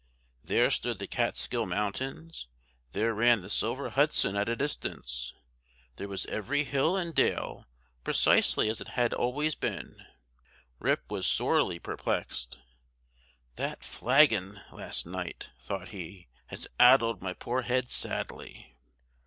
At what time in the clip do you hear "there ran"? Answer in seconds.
2.91-3.43